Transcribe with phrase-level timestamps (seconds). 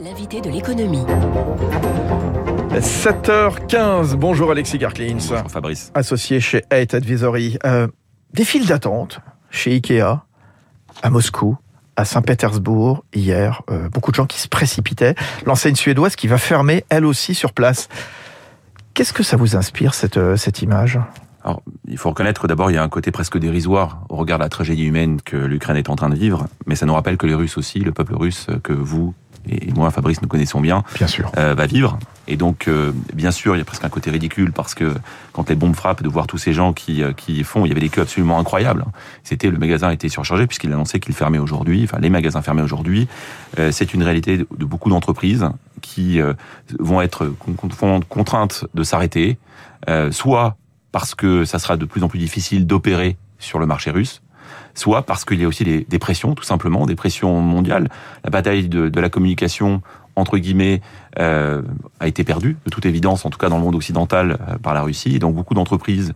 [0.00, 1.04] L'invité de l'économie.
[2.72, 5.18] 7h15, bonjour Alexis Garklins.
[5.28, 5.92] Bonjour Fabrice.
[5.94, 7.58] Associé chez Eight Advisory.
[7.64, 7.86] Euh,
[8.32, 9.20] des files d'attente
[9.50, 10.24] chez Ikea,
[11.02, 11.56] à Moscou,
[11.94, 13.62] à Saint-Pétersbourg, hier.
[13.70, 15.14] Euh, beaucoup de gens qui se précipitaient.
[15.46, 17.88] L'enseigne suédoise qui va fermer, elle aussi, sur place.
[18.94, 20.98] Qu'est-ce que ça vous inspire, cette, euh, cette image?
[21.44, 24.38] Alors, il faut reconnaître que d'abord, il y a un côté presque dérisoire au regard
[24.38, 27.18] de la tragédie humaine que l'Ukraine est en train de vivre, mais ça nous rappelle
[27.18, 29.14] que les Russes aussi, le peuple russe que vous
[29.48, 31.30] et moi, Fabrice, nous connaissons bien, bien sûr.
[31.36, 31.98] Euh, va vivre.
[32.26, 34.94] Et donc, euh, bien sûr, il y a presque un côté ridicule parce que
[35.32, 37.72] quand les bombes frappent, de voir tous ces gens qui, euh, qui font, il y
[37.72, 38.84] avait des queues absolument incroyables.
[39.22, 41.82] C'était le magasin était surchargé puisqu'il annonçait qu'il fermait aujourd'hui.
[41.84, 43.08] Enfin, les magasins fermés aujourd'hui.
[43.58, 45.46] Euh, c'est une réalité de, de beaucoup d'entreprises
[45.82, 46.32] qui euh,
[46.78, 47.30] vont être
[48.08, 49.38] contraintes de s'arrêter,
[50.10, 50.56] soit
[50.92, 54.22] parce que ça sera de plus en plus difficile d'opérer sur le marché russe,
[54.74, 57.88] soit parce qu'il y a aussi des, des, pressions, tout simplement, des pressions mondiales.
[58.24, 59.82] La bataille de, de la communication
[60.16, 60.80] entre guillemets,
[61.18, 61.62] euh,
[62.00, 64.74] a été perdue, de toute évidence, en tout cas dans le monde occidental, euh, par
[64.74, 65.14] la Russie.
[65.16, 66.12] Et donc beaucoup d'entreprises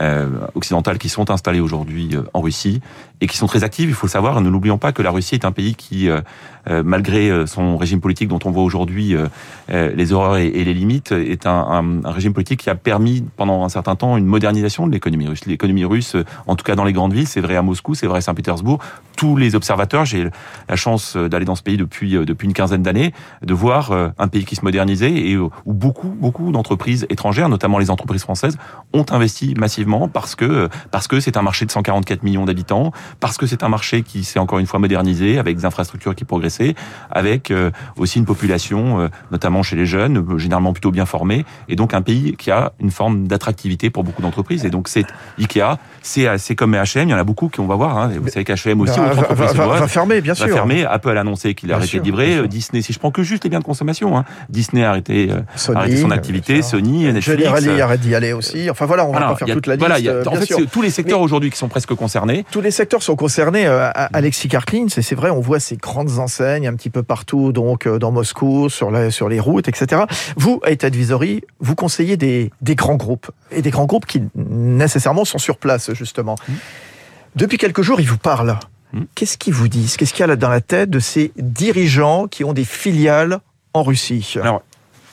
[0.00, 2.80] euh, occidentales qui sont installées aujourd'hui en Russie
[3.20, 4.40] et qui sont très actives, il faut le savoir.
[4.40, 6.08] Ne l'oublions pas que la Russie est un pays qui,
[6.66, 9.14] malgré son régime politique dont on voit aujourd'hui
[9.68, 13.68] les horreurs et, les limites, est un, un, régime politique qui a permis pendant un
[13.68, 15.44] certain temps une modernisation de l'économie russe.
[15.44, 18.18] L'économie russe, en tout cas dans les grandes villes, c'est vrai à Moscou, c'est vrai
[18.18, 18.78] à Saint-Pétersbourg.
[19.20, 20.30] Tous les observateurs, j'ai
[20.66, 24.46] la chance d'aller dans ce pays depuis depuis une quinzaine d'années, de voir un pays
[24.46, 28.56] qui se modernisait et où beaucoup beaucoup d'entreprises étrangères, notamment les entreprises françaises,
[28.94, 33.36] ont investi massivement parce que parce que c'est un marché de 144 millions d'habitants, parce
[33.36, 36.74] que c'est un marché qui s'est encore une fois modernisé avec des infrastructures qui progressaient,
[37.10, 41.44] avec euh, aussi une population, euh, notamment chez les jeunes, euh, généralement plutôt bien formée,
[41.68, 44.64] et donc un pays qui a une forme d'attractivité pour beaucoup d'entreprises.
[44.64, 45.04] Et donc c'est
[45.38, 47.98] Ikea, c'est c'est comme H&M, il y en a beaucoup qui on va voir.
[47.98, 50.54] Hein, vous savez qu'H&M aussi, va, va, va, va, fermer, bien va sûr.
[50.54, 50.84] fermer.
[50.84, 52.48] Apple a annoncé qu'il a arrêté de livrer.
[52.48, 55.78] Disney, si je prends que juste les biens de consommation, hein, Disney a arrêté, Sony,
[55.78, 57.38] arrêté son activité, Sony, Netflix.
[57.38, 58.70] Generali arrête d'y aller aussi.
[58.70, 60.06] Enfin voilà, on va voilà, pas faire a, toute la voilà, liste.
[60.06, 62.44] Y a, en fait, tous les secteurs aujourd'hui qui sont presque concernés.
[62.50, 63.66] Tous les secteurs sont concernés.
[63.66, 67.86] Euh, Alexis Karklin, c'est vrai, on voit ces grandes enseignes un petit peu partout, donc
[67.86, 70.02] euh, dans Moscou, sur, la, sur les routes, etc.
[70.36, 75.24] Vous, à Advisory, vous conseillez des, des grands groupes et des grands groupes qui nécessairement
[75.24, 76.36] sont sur place justement.
[76.48, 76.52] Mmh.
[77.36, 78.58] Depuis quelques jours, ils vous parlent.
[78.92, 79.02] Mmh.
[79.14, 79.96] Qu'est-ce qu'ils vous disent?
[79.96, 83.40] Qu'est-ce qu'il y a dans la tête de ces dirigeants qui ont des filiales
[83.72, 84.34] en Russie?
[84.42, 84.62] Alors,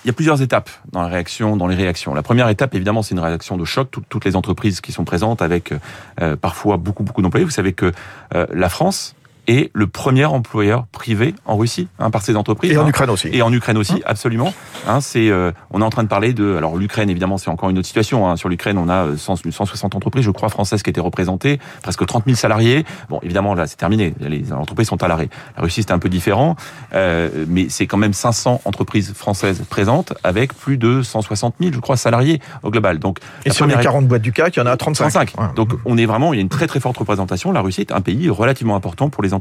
[0.04, 2.14] il y a plusieurs étapes dans la réaction, dans les réactions.
[2.14, 3.92] La première étape, évidemment, c'est une réaction de choc.
[3.92, 5.74] Tout, toutes les entreprises qui sont présentes, avec
[6.22, 7.46] euh, parfois beaucoup, beaucoup d'employés.
[7.46, 7.92] Vous savez que
[8.34, 9.16] euh, la France
[9.48, 12.72] est le premier employeur privé en Russie hein, par ces entreprises.
[12.72, 13.30] Et en hein, Ukraine aussi.
[13.32, 14.54] Et en Ukraine aussi, hein absolument.
[15.00, 16.56] c'est, euh, on est en train de parler de.
[16.56, 18.36] Alors l'Ukraine, évidemment, c'est encore une autre situation.
[18.36, 22.26] Sur l'Ukraine, on a 100, 160 entreprises, je crois, françaises qui étaient représentées, presque 30
[22.26, 22.86] 000 salariés.
[23.10, 24.14] Bon, évidemment, là, c'est terminé.
[24.20, 25.30] Les entreprises sont à l'arrêt.
[25.56, 26.56] La Russie, c'est un peu différent,
[26.94, 31.80] euh, mais c'est quand même 500 entreprises françaises présentes avec plus de 160 000, je
[31.80, 33.00] crois, salariés au global.
[33.00, 35.10] Donc, et sur les 40 boîtes du CAC, il y en a 35.
[35.10, 35.34] 35.
[35.38, 35.48] Ouais.
[35.56, 37.52] Donc, on est vraiment, il y a une très très forte représentation.
[37.52, 39.37] La Russie est un pays relativement important pour les entreprises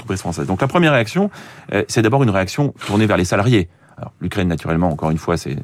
[0.47, 1.31] Donc la première réaction,
[1.73, 3.69] euh, c'est d'abord une réaction tournée vers les salariés.
[3.97, 5.57] Alors l'Ukraine, naturellement, encore une fois, c'est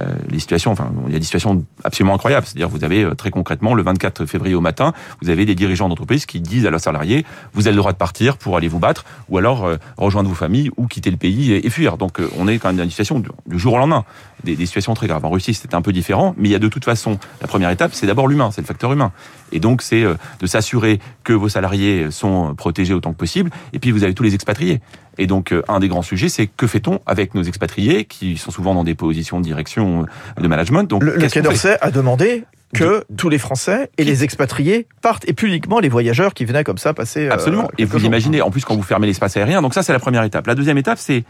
[0.00, 0.72] euh, les situations.
[0.72, 2.46] Enfin, il y a des situations absolument incroyables.
[2.46, 5.88] C'est-à-dire, vous avez euh, très concrètement le 24 février au matin, vous avez des dirigeants
[5.88, 8.78] d'entreprise qui disent à leurs salariés vous avez le droit de partir pour aller vous
[8.78, 11.96] battre, ou alors euh, rejoindre vos familles, ou quitter le pays et, fuir.
[11.96, 14.04] Donc, euh, on est quand même dans une situation du, du jour au lendemain,
[14.44, 15.24] des, des, situations très graves.
[15.24, 17.70] En Russie, c'était un peu différent, mais il y a de toute façon la première
[17.70, 19.12] étape, c'est d'abord l'humain, c'est le facteur humain.
[19.52, 23.50] Et donc, c'est euh, de s'assurer que vos salariés sont protégés autant que possible.
[23.72, 24.80] Et puis, vous avez tous les expatriés.
[25.18, 28.50] Et donc, euh, un des grands sujets, c'est que fait-on avec nos expatriés qui sont
[28.50, 30.06] souvent dans des positions de direction
[30.38, 30.84] euh, de management.
[30.84, 32.44] Donc, le, le Quai d'Orsay a demandé
[32.74, 33.04] que de...
[33.16, 36.78] tous les Français et les expatriés partent, et plus uniquement les voyageurs qui venaient comme
[36.78, 37.28] ça passer.
[37.28, 37.64] Absolument.
[37.64, 38.06] Euh, et vous jours.
[38.06, 40.46] imaginez, en plus, quand vous fermez l'espace aérien, donc ça, c'est la première étape.
[40.46, 41.24] La deuxième étape, c'est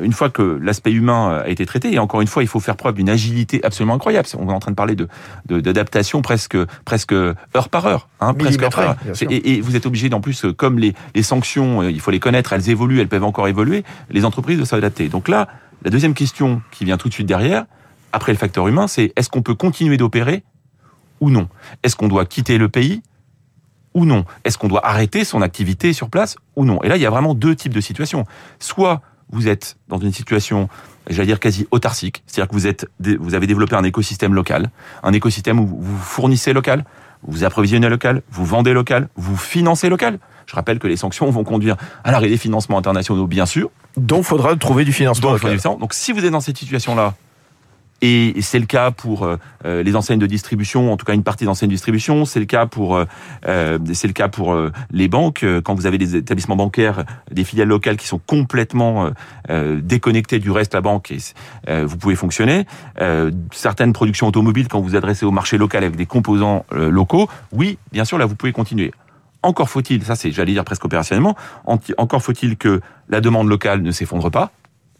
[0.00, 2.76] une fois que l'aspect humain a été traité, et encore une fois, il faut faire
[2.76, 4.28] preuve d'une agilité absolument incroyable.
[4.38, 5.08] On est en train de parler de
[5.48, 8.96] d'adaptation presque presque heure par heure, hein, presque heure par heure.
[9.28, 12.52] Et, et, vous êtes obligé, en plus, comme les, les sanctions, il faut les connaître,
[12.52, 13.84] elles évoluent, elles peuvent encore évoluer.
[14.10, 15.08] Les entreprises doivent s'adapter.
[15.08, 15.48] Donc là,
[15.84, 17.64] la deuxième question qui vient tout de suite derrière,
[18.12, 20.42] après le facteur humain, c'est est-ce qu'on peut continuer d'opérer
[21.20, 21.48] ou non?
[21.82, 23.02] Est-ce qu'on doit quitter le pays
[23.94, 24.24] ou non?
[24.44, 26.82] Est-ce qu'on doit arrêter son activité sur place ou non?
[26.82, 28.24] Et là, il y a vraiment deux types de situations.
[28.58, 29.00] Soit
[29.32, 30.68] vous êtes dans une situation,
[31.08, 32.86] j'allais dire quasi autarcique, c'est-à-dire que vous êtes,
[33.18, 34.70] vous avez développé un écosystème local,
[35.02, 36.84] un écosystème où vous fournissez local,
[37.22, 40.18] vous approvisionnez local, vous vendez local, vous financez local.
[40.46, 43.70] Je rappelle que les sanctions vont conduire à l'arrêt des financements internationaux, bien sûr.
[43.96, 45.78] Donc, il faudra trouver du financement Donc, local.
[45.78, 47.14] Donc, si vous êtes dans cette situation-là,
[48.02, 51.44] Et c'est le cas pour euh, les enseignes de distribution, en tout cas une partie
[51.44, 52.24] d'enseignes de distribution.
[52.24, 54.56] C'est le cas pour euh, c'est le cas pour
[54.90, 55.44] les banques.
[55.64, 59.10] Quand vous avez des établissements bancaires, des filiales locales qui sont complètement
[59.48, 61.18] déconnectées du reste de la banque, et,
[61.84, 62.66] vous pouvez fonctionner.
[63.52, 68.04] certaines productions automobiles, quand vous adressez au marché local avec des composants locaux, oui, bien
[68.04, 68.92] sûr, là vous pouvez continuer.
[69.42, 73.90] Encore faut-il, ça c'est, j'allais dire presque opérationnellement, encore faut-il que la demande locale ne
[73.90, 74.52] s'effondre pas,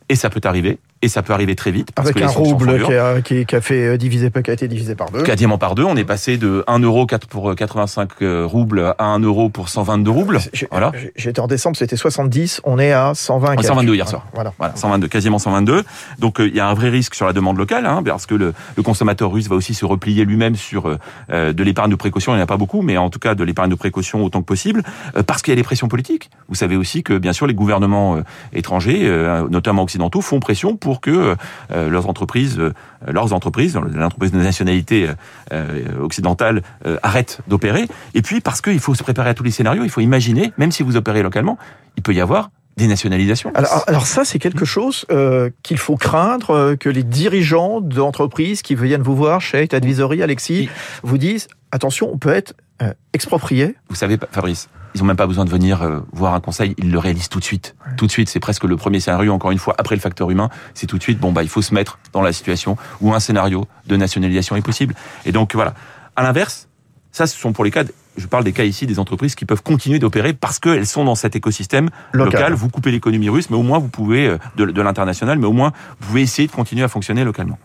[0.08, 1.92] et ça peut arriver, et ça peut arriver très vite.
[1.92, 4.52] Parce Avec que un rouble qui a, qui, qui a, fait euh, diviser, qui a
[4.52, 5.22] été divisé par deux.
[5.22, 5.84] Quasiment par deux.
[5.84, 10.10] On est passé de 1 euro pour 85 euh, roubles à 1 euro pour 122
[10.10, 10.38] roubles.
[10.70, 10.92] Voilà.
[11.16, 12.60] J'étais en décembre, c'était 70.
[12.64, 13.62] On est à 120.
[13.62, 14.26] 122 hier soir.
[14.34, 14.52] Voilà.
[14.58, 14.76] voilà.
[14.76, 15.84] 122, quasiment 122.
[16.18, 18.34] Donc euh, il y a un vrai risque sur la demande locale, hein, parce que
[18.34, 20.98] le, le, consommateur russe va aussi se replier lui-même sur
[21.30, 22.32] euh, de l'épargne de précaution.
[22.32, 24.40] Il n'y en a pas beaucoup, mais en tout cas de l'épargne de précaution autant
[24.40, 24.82] que possible,
[25.26, 26.30] parce qu'il y a des pressions politiques.
[26.48, 28.18] Vous savez aussi que bien sûr les gouvernements
[28.52, 29.08] étrangers,
[29.48, 31.36] notamment occidentaux, font pression pour que
[31.70, 32.72] euh, leurs entreprises, euh,
[33.06, 35.08] leurs entreprises, l'entreprise de nationalité
[35.52, 36.62] euh, occidentale
[37.04, 37.86] arrêtent d'opérer.
[38.14, 40.72] Et puis parce qu'il faut se préparer à tous les scénarios, il faut imaginer, même
[40.72, 41.56] si vous opérez localement,
[41.96, 43.52] il peut y avoir des nationalisations.
[43.54, 45.06] Alors, alors ça, c'est quelque chose
[45.62, 50.70] qu'il faut craindre, que les dirigeants d'entreprises qui viennent vous voir chez Advisory, Alexis,
[51.02, 52.54] vous disent, attention, on peut être
[53.12, 53.76] exproprié.
[53.88, 56.90] Vous savez, Fabrice, ils ont même pas besoin de venir euh, voir un conseil, ils
[56.90, 57.76] le réalisent tout de suite.
[57.96, 59.32] Tout de suite, c'est presque le premier scénario.
[59.32, 61.18] Encore une fois, après le facteur humain, c'est tout de suite.
[61.18, 64.62] Bon bah, il faut se mettre dans la situation où un scénario de nationalisation est
[64.62, 64.94] possible.
[65.24, 65.74] Et donc voilà.
[66.16, 66.68] À l'inverse,
[67.12, 67.84] ça, ce sont pour les cas.
[68.16, 71.14] Je parle des cas ici des entreprises qui peuvent continuer d'opérer parce qu'elles sont dans
[71.14, 72.54] cet écosystème local.
[72.54, 75.52] Vous coupez l'économie russe, mais au moins vous pouvez euh, de, de l'international, mais au
[75.52, 77.58] moins vous pouvez essayer de continuer à fonctionner localement.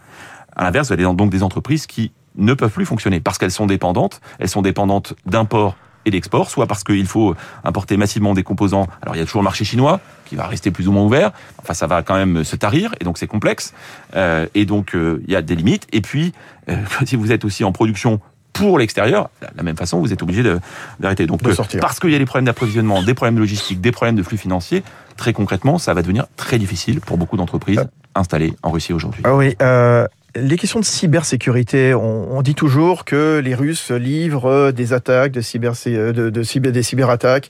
[0.56, 3.66] À l'inverse, vous avez donc des entreprises qui ne peuvent plus fonctionner parce qu'elles sont
[3.66, 4.22] dépendantes.
[4.40, 8.88] Elles sont dépendantes d'imports et d'export, soit parce qu'il faut importer massivement des composants.
[9.02, 11.32] Alors il y a toujours le marché chinois qui va rester plus ou moins ouvert.
[11.62, 13.74] Enfin, ça va quand même se tarir et donc c'est complexe.
[14.16, 15.88] Euh, et donc euh, il y a des limites.
[15.92, 16.34] Et puis
[16.70, 18.20] euh, si vous êtes aussi en production
[18.54, 20.42] pour l'extérieur, de la même façon, vous êtes obligé
[21.02, 21.28] d'arrêter.
[21.28, 24.38] Donc, parce qu'il y a des problèmes d'approvisionnement, des problèmes logistiques, des problèmes de flux
[24.38, 24.82] financiers,
[25.18, 27.86] très concrètement, ça va devenir très difficile pour beaucoup d'entreprises
[28.16, 29.24] installées en Russie aujourd'hui.
[29.26, 29.58] Ah oui,
[30.36, 35.74] les questions de cybersécurité, on, dit toujours que les Russes livrent des attaques, de cyber,
[35.86, 37.50] de, de des cyberattaques,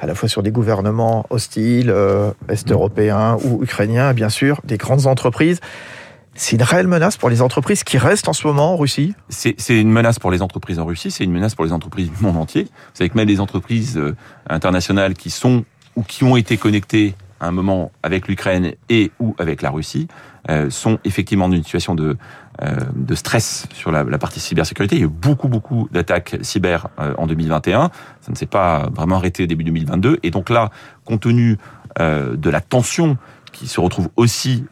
[0.00, 5.06] à la fois sur des gouvernements hostiles, euh, est-européens ou ukrainiens, bien sûr, des grandes
[5.06, 5.60] entreprises.
[6.34, 9.14] C'est une réelle menace pour les entreprises qui restent en ce moment en Russie?
[9.30, 12.22] C'est une menace pour les entreprises en Russie, c'est une menace pour les entreprises du
[12.22, 12.64] monde entier.
[12.64, 14.14] Vous savez que même les entreprises euh,
[14.48, 15.64] internationales qui sont
[15.96, 20.08] ou qui ont été connectées à un moment avec l'Ukraine et ou avec la Russie
[20.48, 22.16] euh, sont effectivement dans une situation de,
[22.62, 24.96] euh, de stress sur la, la, partie cybersécurité.
[24.96, 27.90] Il y a eu beaucoup, beaucoup d'attaques cyber euh, en 2021.
[28.20, 30.20] Ça ne s'est pas vraiment arrêté au début 2022.
[30.22, 30.70] Et donc là,
[31.04, 31.58] compte tenu
[31.98, 33.16] de la tension
[33.58, 34.64] qui se retrouve aussi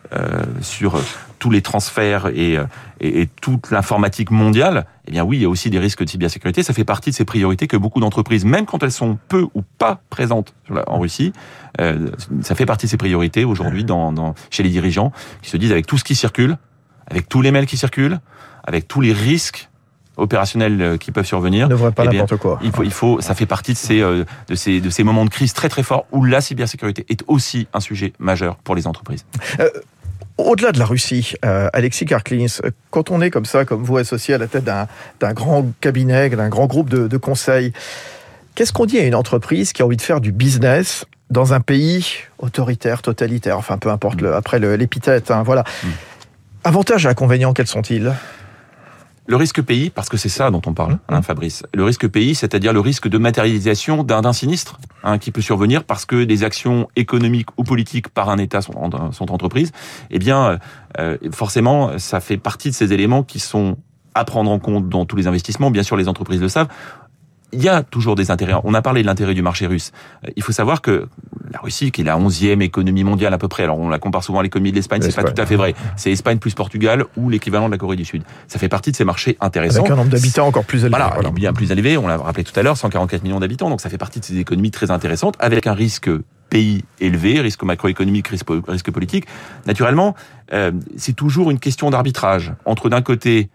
[0.60, 1.00] sur
[1.38, 2.58] tous les transferts et,
[3.00, 6.08] et, et toute l'informatique mondiale, eh bien oui, il y a aussi des risques de
[6.08, 6.62] cybersécurité.
[6.62, 9.62] Ça fait partie de ces priorités que beaucoup d'entreprises, même quand elles sont peu ou
[9.78, 10.54] pas présentes
[10.86, 11.32] en Russie,
[11.80, 12.10] euh,
[12.40, 15.72] ça fait partie de ces priorités aujourd'hui dans, dans, chez les dirigeants qui se disent
[15.72, 16.56] avec tout ce qui circule,
[17.06, 18.20] avec tous les mails qui circulent,
[18.64, 19.68] avec tous les risques
[20.16, 21.68] opérationnels euh, qui peuvent survenir.
[21.68, 22.58] Ne pas eh n'importe quoi.
[22.62, 25.24] Il faut, il faut, ça fait partie de ces, euh, de ces, de ces moments
[25.24, 28.86] de crise très très forts où la cybersécurité est aussi un sujet majeur pour les
[28.86, 29.24] entreprises.
[29.60, 29.68] Euh,
[30.36, 32.46] au-delà de la Russie, euh, Alexis Karklins,
[32.90, 36.48] quand on est comme ça, comme vous, associé à la tête d'un grand cabinet, d'un
[36.48, 37.72] grand groupe de, de conseils,
[38.54, 41.60] qu'est-ce qu'on dit à une entreprise qui a envie de faire du business dans un
[41.60, 42.06] pays
[42.38, 45.64] autoritaire, totalitaire, enfin peu importe le, après l'épithète, hein, voilà.
[45.82, 45.88] Mm.
[46.64, 48.12] Avantages et inconvénients, quels sont-ils?
[49.26, 51.62] Le risque pays, parce que c'est ça dont on parle, hein, Fabrice.
[51.72, 56.04] Le risque pays, c'est-à-dire le risque de matérialisation d'un sinistre hein, qui peut survenir parce
[56.04, 58.72] que des actions économiques ou politiques par un État sont,
[59.12, 59.72] sont entreprises.
[60.10, 60.58] Eh bien,
[60.98, 63.78] euh, forcément, ça fait partie de ces éléments qui sont
[64.14, 65.70] à prendre en compte dans tous les investissements.
[65.70, 66.68] Bien sûr, les entreprises le savent
[67.54, 68.54] il y a toujours des intérêts.
[68.64, 69.92] On a parlé de l'intérêt du marché russe.
[70.24, 71.08] Euh, il faut savoir que
[71.54, 74.24] la Russie, qui est la onzième économie mondiale à peu près, alors on la compare
[74.24, 75.74] souvent à l'économie de l'Espagne, c'est pas tout à fait vrai.
[75.96, 78.24] C'est Espagne plus Portugal ou l'équivalent de la Corée du Sud.
[78.48, 79.80] Ça fait partie de ces marchés intéressants.
[79.80, 80.98] Avec un nombre d'habitants encore plus élevé.
[80.98, 81.96] Voilà, bien plus élevé.
[81.96, 83.70] On l'a rappelé tout à l'heure, 144 millions d'habitants.
[83.70, 86.10] Donc ça fait partie de ces économies très intéressantes avec un risque
[86.50, 89.26] pays élevé, risque macroéconomique, risque, politique.
[89.66, 90.14] Naturellement,
[90.52, 93.48] euh, c'est toujours une question d'arbitrage entre d'un côté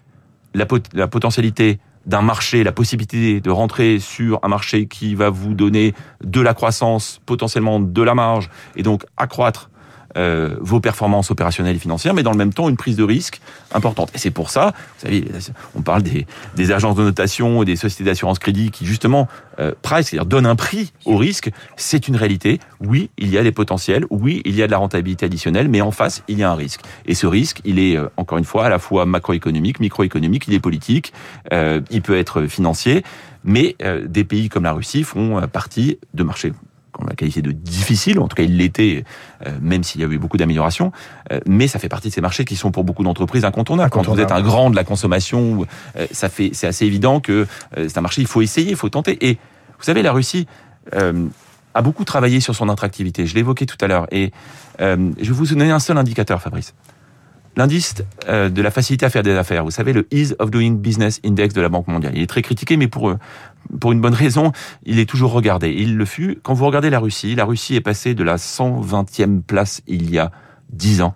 [0.53, 1.79] la, la potentialité
[2.09, 6.55] d'un marché, la possibilité de rentrer sur un marché qui va vous donner de la
[6.55, 9.68] croissance, potentiellement de la marge, et donc accroître
[10.17, 13.41] euh, vos performances opérationnelles et financières, mais dans le même temps une prise de risque
[13.73, 14.11] importante.
[14.13, 15.25] Et c'est pour ça, vous savez,
[15.75, 16.25] on parle des,
[16.55, 19.27] des agences de notation et des sociétés d'assurance crédit qui justement
[19.59, 21.51] euh, c'est-à-dire donnent un prix au risque.
[21.75, 22.59] C'est une réalité.
[22.79, 24.05] Oui, il y a des potentiels.
[24.09, 26.55] Oui, il y a de la rentabilité additionnelle, mais en face, il y a un
[26.55, 26.81] risque.
[27.05, 30.53] Et ce risque, il est euh, encore une fois à la fois macroéconomique, microéconomique, il
[30.53, 31.13] est politique,
[31.51, 33.03] euh, il peut être financier,
[33.43, 36.53] mais euh, des pays comme la Russie font euh, partie de marchés
[37.19, 39.03] qualifié de difficile, en tout cas il l'était,
[39.45, 40.91] euh, même s'il y a eu beaucoup d'améliorations,
[41.31, 43.91] euh, mais ça fait partie de ces marchés qui sont pour beaucoup d'entreprises incontournables.
[43.91, 45.65] Quand vous êtes un grand de la consommation,
[45.97, 47.45] euh, ça fait, c'est assez évident que
[47.75, 49.17] c'est un marché, il faut essayer, il faut tenter.
[49.29, 49.33] Et
[49.77, 50.47] vous savez, la Russie
[50.91, 53.25] a beaucoup travaillé sur son attractivité.
[53.27, 54.31] Je l'évoquais tout à l'heure, et
[54.79, 56.73] je vais vous donner un seul indicateur, Fabrice.
[57.59, 57.93] L'indice
[58.29, 61.19] euh, de la facilité à faire des affaires, vous savez, le Ease of Doing Business
[61.25, 62.13] Index de la Banque mondiale.
[62.15, 63.13] Il est très critiqué, mais pour,
[63.81, 64.53] pour une bonne raison,
[64.85, 65.69] il est toujours regardé.
[65.71, 66.39] Il le fut.
[66.41, 70.19] Quand vous regardez la Russie, la Russie est passée de la 120e place il y
[70.19, 70.31] a
[70.69, 71.15] 10 ans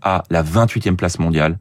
[0.00, 1.58] à la 28e place mondiale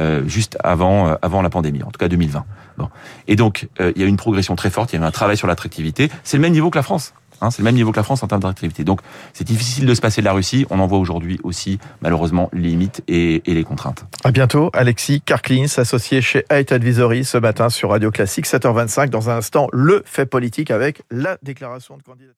[0.00, 2.44] euh, juste avant, euh, avant la pandémie, en tout cas 2020.
[2.76, 2.90] Bon.
[3.28, 5.38] Et donc, euh, il y a une progression très forte, il y a un travail
[5.38, 6.10] sur l'attractivité.
[6.22, 7.14] C'est le même niveau que la France.
[7.40, 8.84] Hein, c'est le même niveau que la France en termes d'attractivité.
[8.84, 9.00] Donc,
[9.32, 10.66] c'est difficile de se passer de la Russie.
[10.70, 14.04] On en voit aujourd'hui aussi, malheureusement, les limites et, les contraintes.
[14.24, 19.08] À bientôt, Alexis Karklins, associé chez Height Advisory, ce matin sur Radio Classique, 7h25.
[19.10, 22.36] Dans un instant, le fait politique avec la déclaration de candidature.